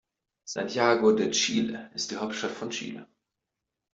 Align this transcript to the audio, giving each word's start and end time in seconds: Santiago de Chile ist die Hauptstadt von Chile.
Santiago 0.45 1.11
de 1.13 1.29
Chile 1.29 1.91
ist 1.93 2.09
die 2.09 2.15
Hauptstadt 2.17 2.49
von 2.49 2.71
Chile. 2.71 3.07